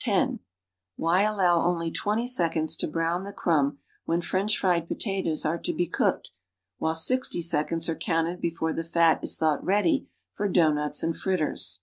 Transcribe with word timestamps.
(10) 0.00 0.40
Why 0.96 1.22
allow 1.22 1.64
only 1.64 1.90
30 1.90 2.26
seconds 2.26 2.76
to 2.76 2.86
brown 2.86 3.24
the 3.24 3.32
crumb 3.32 3.78
when 4.04 4.20
French 4.20 4.58
fried 4.58 4.86
pota 4.90 5.24
toes 5.24 5.46
are 5.46 5.56
to 5.56 5.72
be 5.72 5.86
cooked, 5.86 6.32
while 6.76 6.94
60 6.94 7.40
seconds 7.40 7.88
are 7.88 7.96
counted 7.96 8.42
l>efore 8.42 8.76
the 8.76 8.84
fat 8.84 9.20
is 9.22 9.38
thought 9.38 9.64
ready 9.64 10.06
for 10.34 10.50
dovighnut.s 10.50 11.02
and 11.02 11.16
fritters? 11.16 11.80